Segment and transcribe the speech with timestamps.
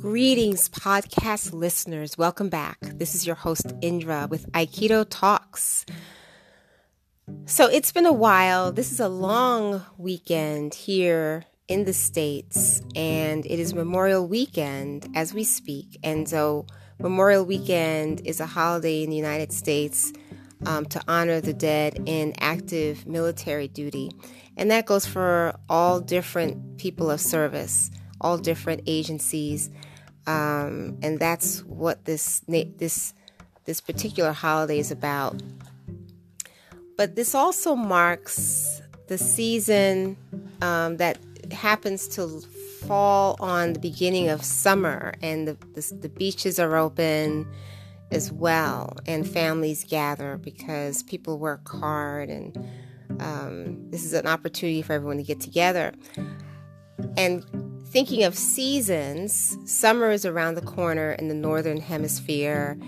[0.00, 2.16] Greetings, podcast listeners.
[2.16, 2.78] Welcome back.
[2.80, 5.84] This is your host, Indra, with Aikido Talks.
[7.44, 8.72] So it's been a while.
[8.72, 15.34] This is a long weekend here in the States, and it is Memorial Weekend as
[15.34, 15.98] we speak.
[16.02, 16.64] And so,
[16.98, 20.14] Memorial Weekend is a holiday in the United States
[20.64, 24.10] um, to honor the dead in active military duty.
[24.56, 29.70] And that goes for all different people of service, all different agencies.
[30.26, 33.14] Um, and that's what this this
[33.64, 35.42] this particular holiday is about.
[36.96, 40.16] But this also marks the season
[40.60, 41.18] um, that
[41.50, 42.40] happens to
[42.86, 47.46] fall on the beginning of summer, and the, the, the beaches are open
[48.10, 52.56] as well, and families gather because people work hard, and
[53.20, 55.92] um, this is an opportunity for everyone to get together.
[57.16, 57.44] And
[57.90, 62.78] thinking of seasons, summer is around the corner in the northern hemisphere,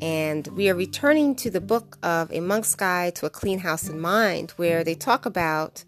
[0.00, 3.88] and we are returning to the book of A Monk's Guide to a Clean House
[3.88, 5.84] and Mind, where they talk about,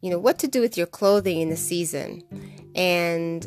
[0.00, 2.22] you know, what to do with your clothing in the season,
[2.76, 3.44] and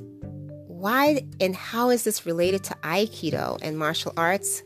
[0.67, 4.63] why and how is this related to Aikido and martial arts?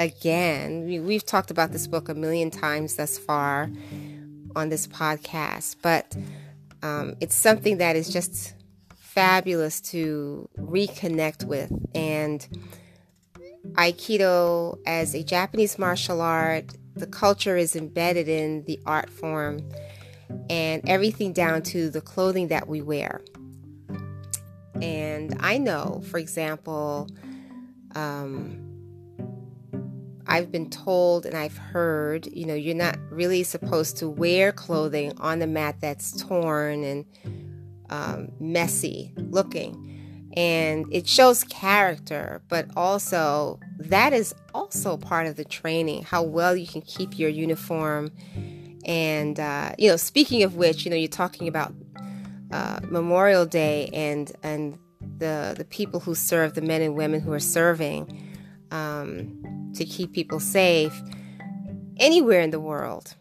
[0.00, 3.70] Again, we, have talked about this book a million times thus far
[4.56, 6.16] on this podcast, but
[6.82, 8.54] um, it's something that is just
[9.18, 11.72] fabulous to reconnect with.
[11.92, 12.46] And
[13.72, 19.68] Aikido, as a Japanese martial art, the culture is embedded in the art form
[20.48, 23.20] and everything down to the clothing that we wear.
[24.80, 27.08] And I know, for example,
[27.96, 28.68] um,
[30.28, 35.12] I've been told and I've heard, you know, you're not really supposed to wear clothing
[35.18, 37.04] on the mat that's torn and
[37.90, 39.84] um, messy looking.
[40.36, 46.54] And it shows character, but also that is also part of the training how well
[46.54, 48.12] you can keep your uniform.
[48.84, 51.72] And, uh, you know, speaking of which, you know, you're talking about
[52.52, 54.78] uh, Memorial Day and and
[55.18, 58.36] the the people who serve, the men and women who are serving
[58.70, 61.02] um, to keep people safe
[61.98, 63.14] anywhere in the world,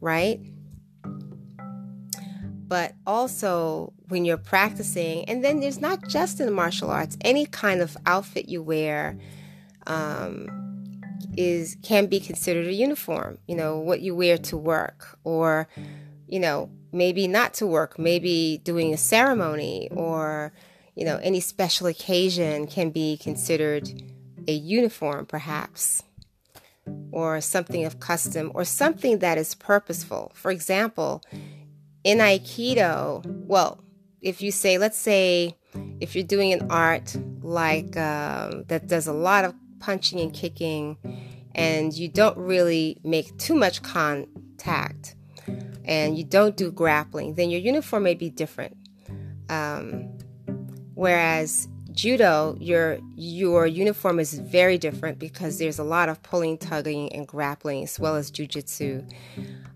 [0.00, 0.40] right?
[2.68, 7.46] But also when you're practicing, and then there's not just in the martial arts, any
[7.46, 9.18] kind of outfit you wear
[9.86, 11.00] um,
[11.36, 13.38] is can be considered a uniform.
[13.48, 15.66] You know what you wear to work, or
[16.26, 20.52] you know maybe not to work, maybe doing a ceremony or,
[20.94, 23.88] you know, any special occasion can be considered
[24.46, 26.02] a uniform, perhaps,
[27.12, 30.32] or something of custom, or something that is purposeful.
[30.34, 31.22] For example,
[32.04, 33.82] in Aikido, well,
[34.20, 35.56] if you say, let's say,
[36.00, 40.96] if you're doing an art like um, that does a lot of punching and kicking,
[41.54, 45.14] and you don't really make too much contact,
[45.84, 48.76] and you don't do grappling, then your uniform may be different.
[49.48, 50.18] Um,
[50.94, 57.12] whereas judo, your your uniform is very different because there's a lot of pulling, tugging,
[57.12, 59.04] and grappling, as well as jujitsu.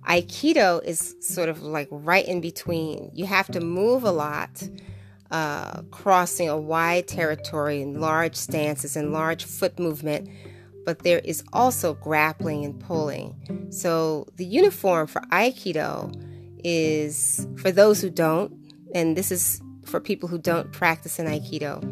[0.08, 3.10] Aikido is sort of like right in between.
[3.14, 4.68] You have to move a lot,
[5.30, 10.28] uh, crossing a wide territory in large stances and large foot movement
[10.84, 13.68] but there is also grappling and pulling.
[13.70, 16.12] So the uniform for Aikido
[16.64, 18.52] is for those who don't,
[18.94, 21.82] and this is for people who don't practice in Aikido,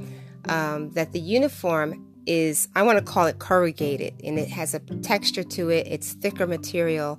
[0.49, 4.81] um, that the uniform is, I want to call it corrugated, and it has a
[4.81, 7.19] texture to it, it's thicker material.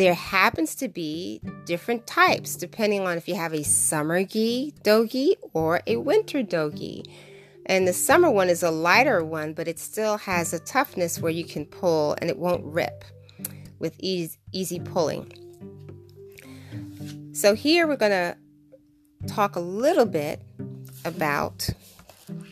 [0.00, 5.34] There happens to be different types depending on if you have a summer gi dogi
[5.52, 7.04] or a winter dogi.
[7.66, 11.30] And the summer one is a lighter one, but it still has a toughness where
[11.30, 13.04] you can pull and it won't rip
[13.78, 15.30] with easy, easy pulling.
[17.34, 18.38] So here we're going to
[19.26, 20.40] talk a little bit
[21.04, 21.68] about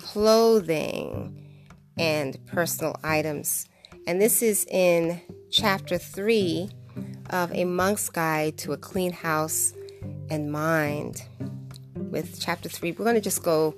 [0.01, 1.35] clothing
[1.97, 3.65] and personal items.
[4.07, 6.73] And this is in chapter 3
[7.31, 9.73] of A Monk's Guide to a Clean House
[10.31, 11.23] and Mind.
[11.95, 13.75] With chapter 3, we're going to just go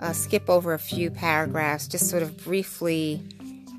[0.00, 3.22] uh, skip over a few paragraphs, just sort of briefly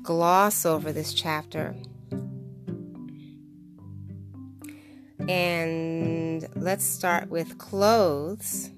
[0.02, 1.74] gloss over this chapter.
[5.28, 8.70] And let's start with clothes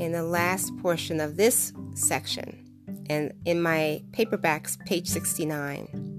[0.00, 2.66] in the last portion of this section.
[3.08, 6.09] And in my paperbacks, page 69.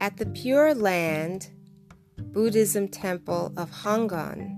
[0.00, 1.50] At the Pure Land
[2.16, 4.56] Buddhism temple of Hangan,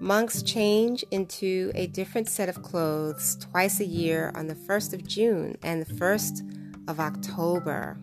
[0.00, 5.06] Monks change into a different set of clothes twice a year on the 1st of
[5.06, 7.96] June and the 1st of October.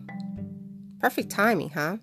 [0.98, 1.98] Perfect timing, huh?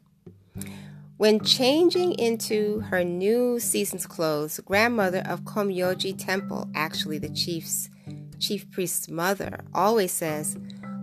[1.17, 7.89] When changing into her new season's clothes, grandmother of Komyoji Temple, actually the chief's
[8.37, 10.55] chief priest's mother, always says,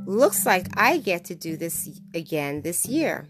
[0.06, 3.27] "Looks like I get to do this again this year."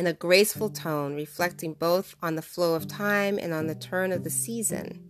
[0.00, 4.12] In a graceful tone, reflecting both on the flow of time and on the turn
[4.12, 5.04] of the season.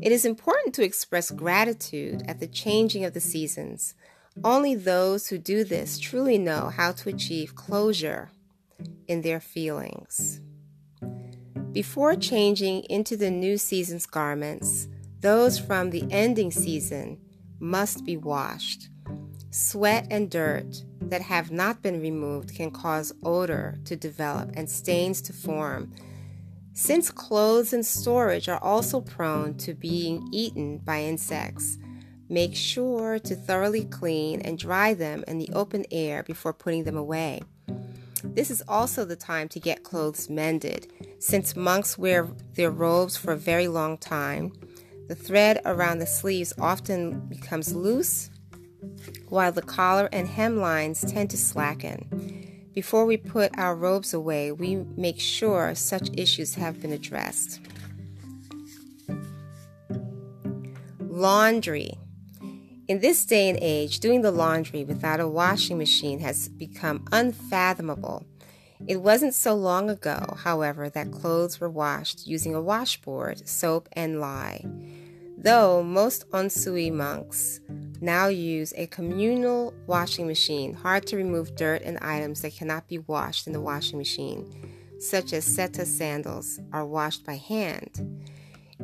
[0.00, 3.92] It is important to express gratitude at the changing of the seasons.
[4.42, 8.30] Only those who do this truly know how to achieve closure
[9.06, 10.40] in their feelings.
[11.72, 14.88] Before changing into the new season's garments,
[15.20, 17.20] those from the ending season
[17.60, 18.88] must be washed.
[19.50, 25.22] Sweat and dirt that have not been removed can cause odor to develop and stains
[25.22, 25.92] to form.
[26.74, 31.78] Since clothes in storage are also prone to being eaten by insects,
[32.28, 36.96] make sure to thoroughly clean and dry them in the open air before putting them
[36.96, 37.40] away.
[38.22, 40.92] This is also the time to get clothes mended.
[41.20, 44.52] Since monks wear their robes for a very long time,
[45.08, 48.30] the thread around the sleeves often becomes loose,
[49.28, 52.70] while the collar and hemlines tend to slacken.
[52.74, 57.60] Before we put our robes away, we make sure such issues have been addressed.
[61.00, 61.94] Laundry.
[62.86, 68.24] In this day and age, doing the laundry without a washing machine has become unfathomable.
[68.86, 74.20] It wasn't so long ago, however, that clothes were washed using a washboard, soap, and
[74.20, 74.64] lye.
[75.36, 77.60] Though most unsui monks
[78.00, 82.98] now use a communal washing machine, hard to remove dirt and items that cannot be
[82.98, 84.46] washed in the washing machine,
[85.00, 88.24] such as setta sandals, are washed by hand.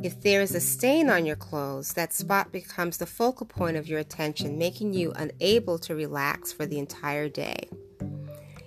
[0.03, 3.87] If there is a stain on your clothes, that spot becomes the focal point of
[3.87, 7.69] your attention, making you unable to relax for the entire day.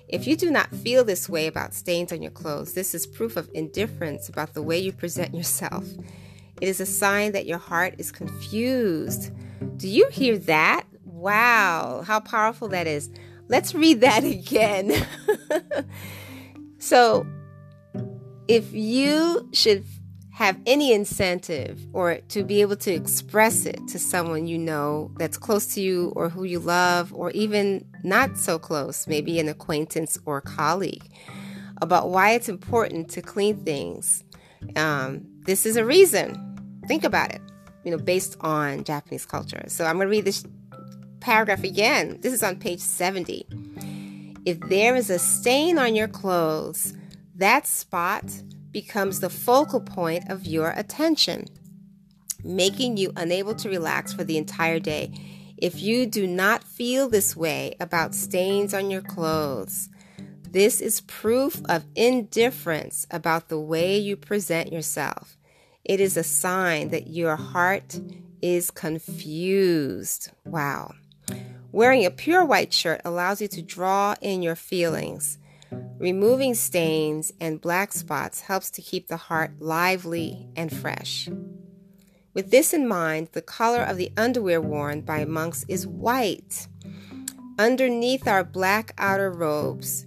[0.07, 3.35] If you do not feel this way about stains on your clothes, this is proof
[3.35, 5.85] of indifference about the way you present yourself.
[6.61, 9.31] It is a sign that your heart is confused.
[9.77, 10.85] Do you hear that?
[11.03, 13.09] Wow, how powerful that is.
[13.47, 15.05] Let's read that again.
[16.79, 17.25] so,
[18.47, 19.85] if you should
[20.37, 25.35] have any incentive or to be able to express it to someone you know that's
[25.35, 30.15] close to you or who you love or even not so close, maybe an acquaintance
[30.25, 31.03] or colleague,
[31.81, 34.23] about why it's important to clean things.
[34.75, 36.43] Um, this is a reason.
[36.87, 37.41] Think about it,
[37.87, 39.63] you know, based on Japanese culture.
[39.67, 40.43] So I'm going to read this
[41.21, 42.19] paragraph again.
[42.19, 43.47] This is on page 70.
[44.45, 46.93] If there is a stain on your clothes,
[47.35, 48.25] that spot
[48.71, 51.45] becomes the focal point of your attention,
[52.43, 55.13] making you unable to relax for the entire day.
[55.57, 59.87] If you do not feel this way about stains on your clothes,
[60.51, 65.37] this is proof of indifference about the way you present yourself.
[65.87, 67.99] It is a sign that your heart
[68.41, 70.29] is confused.
[70.45, 70.93] Wow.
[71.71, 75.37] Wearing a pure white shirt allows you to draw in your feelings
[75.99, 81.27] Removing stains and black spots helps to keep the heart lively and fresh.
[82.35, 86.67] With this in mind, the color of the underwear worn by monks is white.
[87.57, 90.05] Underneath our black outer robes,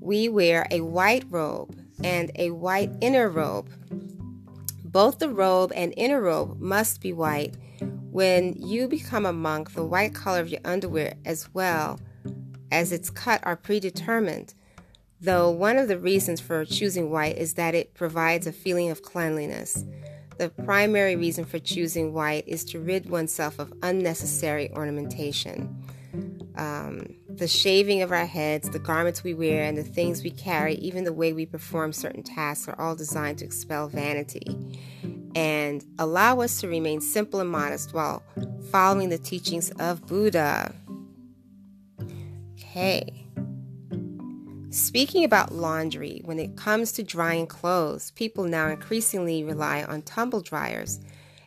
[0.00, 3.68] we wear a white robe and a white inner robe.
[4.90, 7.56] Both the robe and inner robe must be white.
[8.10, 12.00] When you become a monk, the white color of your underwear as well
[12.72, 14.54] as its cut are predetermined
[15.20, 19.02] though one of the reasons for choosing white is that it provides a feeling of
[19.02, 19.84] cleanliness.
[20.38, 25.82] The primary reason for choosing white is to rid oneself of unnecessary ornamentation.
[26.56, 30.74] Um, the shaving of our heads, the garments we wear, and the things we carry,
[30.74, 34.56] even the way we perform certain tasks, are all designed to expel vanity
[35.34, 38.22] and allow us to remain simple and modest while
[38.70, 40.74] following the teachings of Buddha.
[42.54, 43.26] Okay.
[44.70, 50.40] Speaking about laundry, when it comes to drying clothes, people now increasingly rely on tumble
[50.40, 51.00] dryers.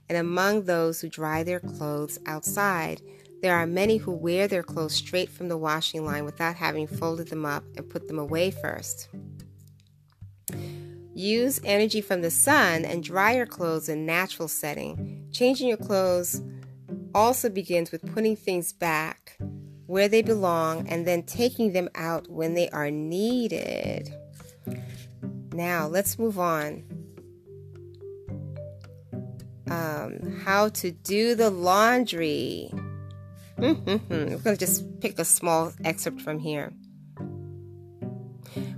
[0.09, 3.01] And among those who dry their clothes outside,
[3.41, 7.29] there are many who wear their clothes straight from the washing line without having folded
[7.29, 9.09] them up and put them away first.
[11.13, 15.27] Use energy from the sun and dry your clothes in natural setting.
[15.31, 16.41] Changing your clothes
[17.13, 19.37] also begins with putting things back
[19.87, 24.13] where they belong and then taking them out when they are needed.
[25.53, 26.83] Now, let's move on.
[29.71, 32.71] um, how to do the laundry.
[33.61, 33.77] We're
[34.07, 36.73] going to just pick a small excerpt from here.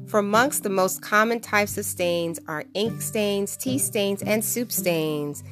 [0.08, 4.72] For monks, the most common types of stains are ink stains, tea stains, and soup
[4.72, 5.44] stains.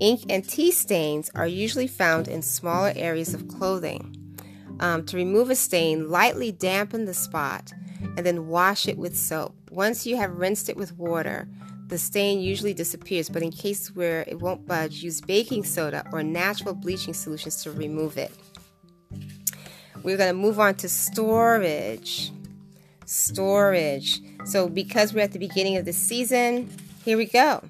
[0.00, 4.14] Ink and tea stains are usually found in smaller areas of clothing.
[4.80, 7.72] Um, to remove a stain, lightly dampen the spot
[8.16, 9.54] and then wash it with soap.
[9.70, 11.46] Once you have rinsed it with water,
[11.88, 16.22] the stain usually disappears, but in cases where it won't budge, use baking soda or
[16.22, 18.32] natural bleaching solutions to remove it.
[20.08, 22.32] We're going to move on to storage
[23.04, 24.22] storage.
[24.46, 26.70] So, because we're at the beginning of the season,
[27.04, 27.62] here we go.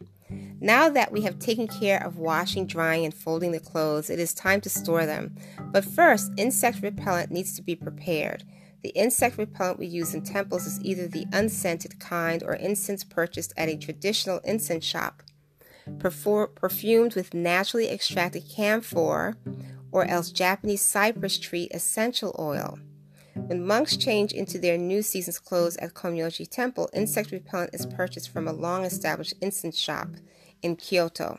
[0.60, 4.34] Now that we have taken care of washing, drying, and folding the clothes, it is
[4.34, 5.34] time to store them.
[5.72, 8.44] But first, insect repellent needs to be prepared.
[8.84, 13.52] The insect repellent we use in temples is either the unscented kind or incense purchased
[13.56, 15.24] at a traditional incense shop,
[15.98, 19.36] perfumed with naturally extracted camphor
[19.92, 22.78] or else Japanese cypress tree essential oil.
[23.34, 28.30] When monks change into their new season's clothes at Komyoji Temple, insect repellent is purchased
[28.30, 30.08] from a long established incense shop
[30.62, 31.38] in Kyoto.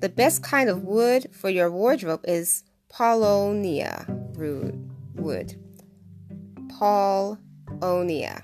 [0.00, 4.06] The best kind of wood for your wardrobe is Paulownia
[5.14, 5.58] wood.
[6.78, 8.42] Paulownia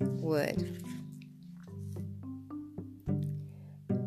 [0.00, 0.82] wood.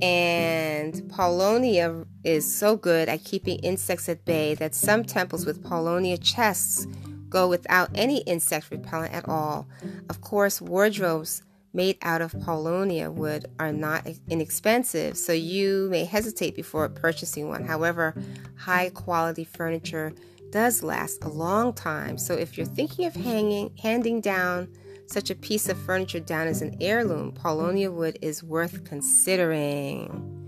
[0.02, 6.18] And Paulownia is so good at keeping insects at bay that some temples with Paulownia
[6.22, 6.88] chests
[7.30, 9.68] go without any insect repellent at all.
[10.10, 11.42] Of course, wardrobes
[11.74, 17.66] made out of paulownia wood are not inexpensive, so you may hesitate before purchasing one.
[17.66, 18.14] However,
[18.56, 20.14] high quality furniture
[20.52, 22.18] does last a long time.
[22.20, 24.72] So if you're thinking of hanging handing down
[25.08, 30.43] such a piece of furniture down as an heirloom, paulownia wood is worth considering.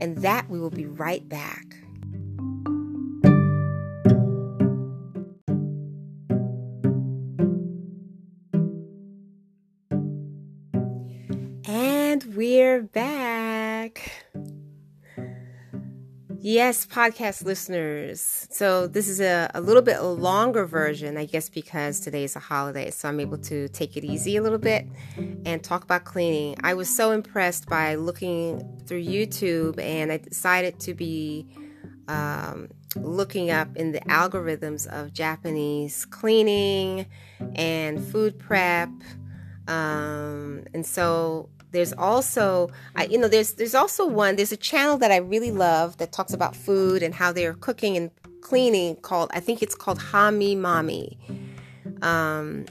[0.00, 1.66] And that we will be right back.
[11.66, 14.24] And we're back.
[16.42, 18.48] Yes, podcast listeners.
[18.50, 22.38] So, this is a, a little bit longer version, I guess, because today is a
[22.38, 22.90] holiday.
[22.90, 24.86] So, I'm able to take it easy a little bit
[25.44, 26.56] and talk about cleaning.
[26.64, 31.46] I was so impressed by looking through YouTube, and I decided to be
[32.08, 37.04] um, looking up in the algorithms of Japanese cleaning
[37.54, 38.88] and food prep.
[39.68, 44.36] Um, and so there's also, I, you know, there's there's also one.
[44.36, 47.96] There's a channel that I really love that talks about food and how they're cooking
[47.96, 48.10] and
[48.42, 48.96] cleaning.
[48.96, 51.16] Called I think it's called Hamimommy,
[52.02, 52.66] um,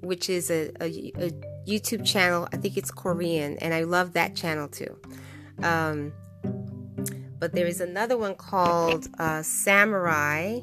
[0.00, 1.30] which is a, a, a,
[1.66, 2.48] YouTube channel.
[2.52, 4.98] I think it's Korean, and I love that channel too.
[5.62, 6.12] Um,
[7.38, 10.60] but there is another one called uh, Samurai.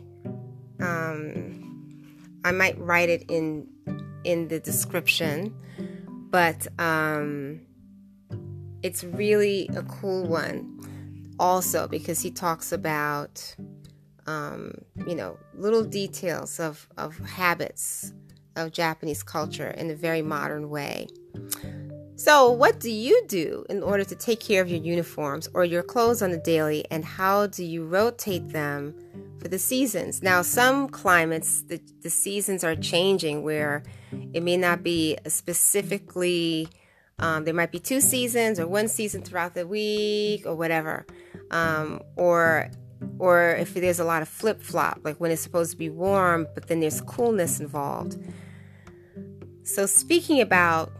[0.79, 3.67] Um, I might write it in
[4.25, 5.55] in the description,
[6.29, 7.61] but um,
[8.83, 10.73] it's really a cool one
[11.39, 13.55] also because he talks about
[14.25, 14.73] um,
[15.07, 18.13] you know little details of, of habits
[18.55, 21.07] of japanese culture in a very modern way.
[22.19, 25.83] So what do you do in order to take care of your uniforms or your
[25.83, 28.95] clothes on the daily and how do you rotate them
[29.39, 30.23] for the seasons?
[30.23, 33.83] Now some climates the, the seasons are changing where
[34.33, 36.67] it may not be specifically
[37.19, 41.05] um, there might be two seasons or one season throughout the week or whatever.
[41.49, 42.69] Um, or
[43.19, 46.47] or if there's a lot of flip flop, like when it's supposed to be warm,
[46.53, 48.17] but then there's coolness involved.
[49.63, 50.91] So, speaking about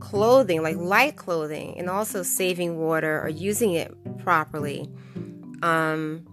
[0.00, 4.88] clothing, like light clothing, and also saving water or using it properly,
[5.62, 6.24] um,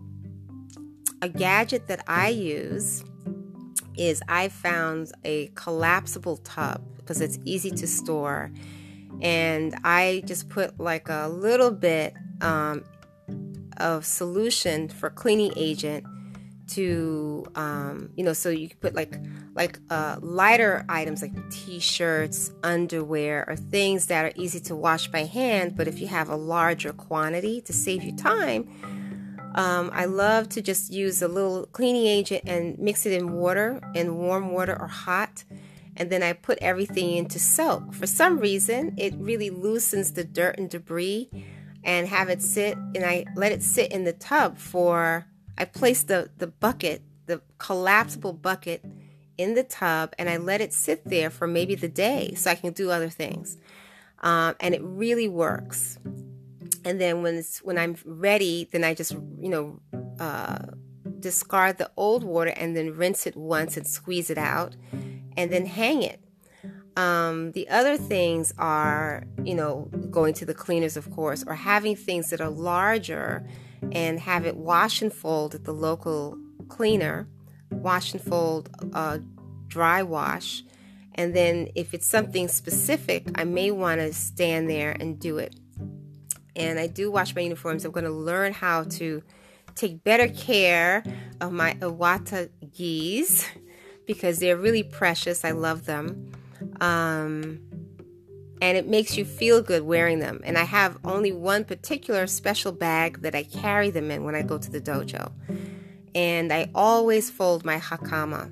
[1.22, 3.04] a gadget that I use
[3.98, 8.52] is I found a collapsible tub because it's easy to store
[9.22, 12.84] and I just put like a little bit um,
[13.78, 16.06] of solution for cleaning agent
[16.70, 19.16] to um, you know so you can put like
[19.56, 25.24] like uh, lighter items like t-shirts underwear or things that are easy to wash by
[25.24, 28.70] hand but if you have a larger quantity to save you time
[29.56, 33.82] um, i love to just use a little cleaning agent and mix it in water
[33.96, 35.44] in warm water or hot
[36.00, 37.94] and then I put everything into soak.
[37.94, 41.30] For some reason, it really loosens the dirt and debris
[41.84, 45.28] and have it sit and I let it sit in the tub for
[45.58, 48.84] I place the the bucket, the collapsible bucket
[49.38, 52.56] in the tub and I let it sit there for maybe the day so I
[52.56, 53.58] can do other things.
[54.22, 55.98] Um, and it really works.
[56.86, 59.80] and then when it's when I'm ready, then I just you know
[60.20, 60.60] uh,
[61.20, 64.76] discard the old water and then rinse it once and squeeze it out,
[65.40, 66.20] and then hang it.
[66.98, 71.96] Um, the other things are, you know, going to the cleaners, of course, or having
[71.96, 73.48] things that are larger
[73.94, 77.30] and have it wash and fold at the local cleaner,
[77.72, 79.20] wash and fold, uh,
[79.68, 80.66] dry wash.
[81.16, 85.56] And then if it's something specific, I may want to stand there and do it.
[86.58, 87.86] And I do wash my uniforms.
[87.86, 89.24] I'm going to learn how to
[89.76, 91.02] take better care
[91.40, 93.48] of my Iwata gis
[94.10, 95.46] because they're really precious.
[95.46, 96.32] I love them.
[96.82, 97.60] Um,
[98.60, 100.42] and it makes you feel good wearing them.
[100.44, 104.42] And I have only one particular special bag that I carry them in when I
[104.42, 105.32] go to the dojo.
[106.16, 108.52] And I always fold my hakama,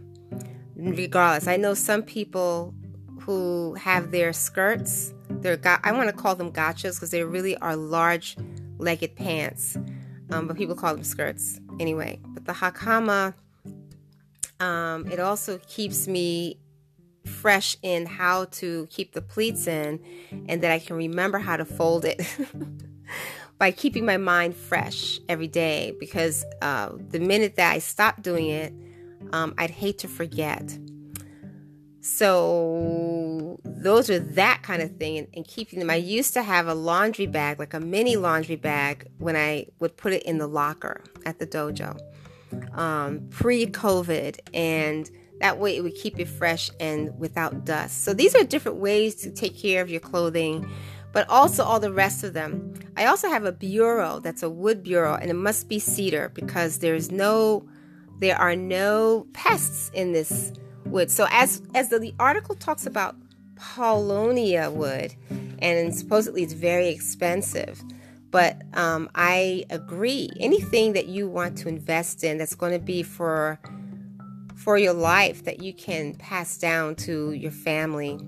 [0.76, 1.48] regardless.
[1.48, 2.76] I know some people
[3.22, 7.58] who have their skirts, their ga- I want to call them gotchas because they really
[7.58, 8.38] are large
[8.78, 9.76] legged pants,
[10.30, 12.20] um, but people call them skirts anyway.
[12.28, 13.34] But the hakama,
[14.60, 16.60] um, it also keeps me
[17.26, 20.00] fresh in how to keep the pleats in
[20.48, 22.26] and that I can remember how to fold it
[23.58, 28.50] by keeping my mind fresh every day because uh, the minute that I stop doing
[28.50, 28.74] it,
[29.34, 30.78] um, I'd hate to forget.
[32.00, 35.90] So those are that kind of thing and, and, keeping them.
[35.90, 39.98] I used to have a laundry bag, like a mini laundry bag, when I would
[39.98, 42.00] put it in the locker at the dojo
[42.74, 48.04] um, pre-COVID and that way, it would keep it fresh and without dust.
[48.04, 50.70] So, these are different ways to take care of your clothing,
[51.14, 52.74] but also all the rest of them.
[52.96, 56.80] I also have a bureau that's a wood bureau, and it must be cedar because
[56.80, 57.68] there's no,
[58.20, 60.54] there are no pests in this
[60.86, 61.12] wood.
[61.12, 63.16] So, as as the, the article talks about
[63.56, 65.14] paulownia wood,
[65.60, 67.80] and supposedly it's very expensive.
[68.38, 70.30] But um, I agree.
[70.40, 73.60] Anything that you want to invest in that's going to be for
[74.56, 78.20] for your life that you can pass down to your family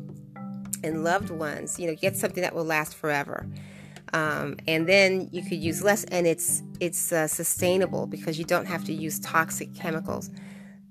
[0.83, 1.77] and loved ones.
[1.77, 3.45] You know, get something that will last forever.
[4.11, 8.65] Um, and then you could use less, and it's it's uh, sustainable because you don't
[8.65, 10.31] have to use toxic chemicals.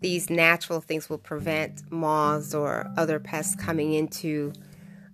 [0.01, 4.53] These natural things will prevent moths or other pests coming into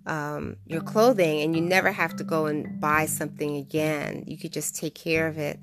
[0.05, 4.23] um, your clothing, and you never have to go and buy something again.
[4.27, 5.59] You could just take care of it,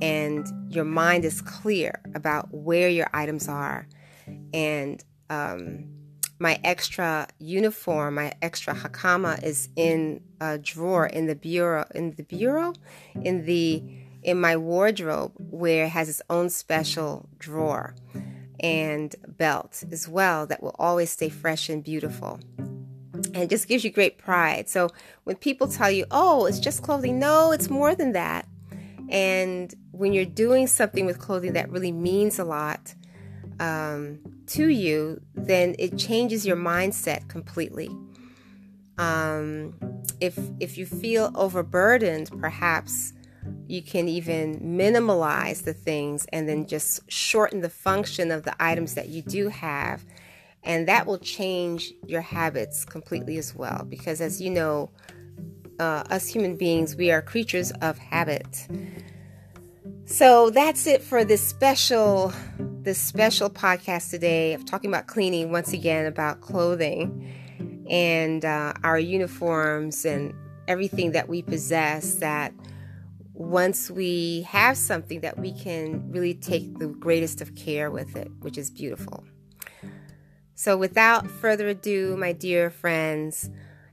[0.00, 3.86] and your mind is clear about where your items are
[4.52, 5.86] and um,
[6.38, 12.22] my extra uniform, my extra hakama is in a drawer in the bureau, in the
[12.22, 12.74] bureau,
[13.22, 13.82] in the
[14.22, 17.94] in my wardrobe where it has its own special drawer
[18.58, 22.40] and belt as well that will always stay fresh and beautiful.
[23.34, 24.68] And it just gives you great pride.
[24.68, 24.88] So
[25.24, 28.46] when people tell you, "Oh, it's just clothing," no, it's more than that.
[29.08, 32.94] And when you're doing something with clothing that really means a lot,
[33.60, 37.90] um, to you, then it changes your mindset completely.
[38.98, 39.74] Um,
[40.20, 43.12] if if you feel overburdened, perhaps
[43.66, 48.94] you can even minimalize the things and then just shorten the function of the items
[48.94, 50.04] that you do have,
[50.62, 53.84] and that will change your habits completely as well.
[53.88, 54.90] Because as you know,
[55.78, 58.66] uh, us human beings, we are creatures of habit.
[60.04, 65.74] So that's it for this special this special podcast today of talking about cleaning once
[65.74, 70.32] again about clothing and uh, our uniforms and
[70.68, 72.54] everything that we possess that
[73.34, 78.30] once we have something that we can really take the greatest of care with it
[78.40, 79.22] which is beautiful
[80.58, 83.48] so without further ado my dear friends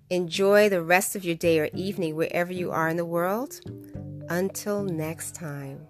[0.09, 3.61] enjoy the rest of your day or evening wherever you are in the world.
[4.29, 5.87] Until next time